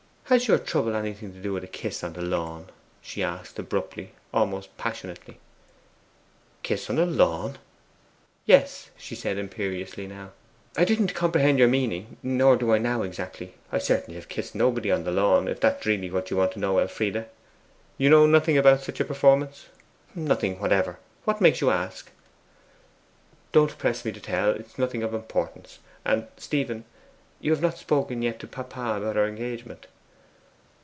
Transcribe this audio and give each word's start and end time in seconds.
'Has 0.31 0.47
your 0.47 0.59
trouble 0.59 0.95
anything 0.95 1.33
to 1.33 1.41
do 1.41 1.51
with 1.51 1.63
a 1.65 1.67
kiss 1.67 2.05
on 2.05 2.13
the 2.13 2.21
lawn?' 2.21 2.69
she 3.01 3.21
asked 3.21 3.59
abruptly, 3.59 4.13
almost 4.33 4.69
passionately. 4.77 5.39
'Kiss 6.63 6.89
on 6.89 6.95
the 6.95 7.05
lawn?' 7.05 7.57
'Yes!' 8.45 8.91
she 8.95 9.13
said, 9.13 9.37
imperiously 9.37 10.07
now. 10.07 10.31
'I 10.77 10.85
didn't 10.85 11.13
comprehend 11.13 11.59
your 11.59 11.67
meaning, 11.67 12.15
nor 12.23 12.55
do 12.55 12.71
I 12.71 12.77
now 12.77 13.01
exactly. 13.01 13.55
I 13.73 13.79
certainly 13.79 14.15
have 14.15 14.29
kissed 14.29 14.55
nobody 14.55 14.89
on 14.89 15.03
the 15.03 15.11
lawn, 15.11 15.49
if 15.49 15.59
that 15.59 15.81
is 15.81 15.85
really 15.85 16.09
what 16.09 16.31
you 16.31 16.37
want 16.37 16.53
to 16.53 16.59
know, 16.59 16.77
Elfride.' 16.79 17.27
'You 17.97 18.09
know 18.09 18.25
nothing 18.25 18.57
about 18.57 18.79
such 18.79 19.01
a 19.01 19.03
performance?' 19.03 19.65
'Nothing 20.15 20.61
whatever. 20.61 20.97
What 21.25 21.41
makes 21.41 21.59
you 21.59 21.71
ask?' 21.71 22.09
'Don't 23.51 23.77
press 23.77 24.05
me 24.05 24.13
to 24.13 24.21
tell; 24.21 24.51
it 24.51 24.65
is 24.67 24.77
nothing 24.77 25.03
of 25.03 25.13
importance. 25.13 25.79
And, 26.05 26.27
Stephen, 26.37 26.85
you 27.41 27.51
have 27.51 27.61
not 27.61 27.73
yet 27.73 27.79
spoken 27.79 28.21
to 28.21 28.47
papa 28.47 28.95
about 28.95 29.17
our 29.17 29.27
engagement? 29.27 29.87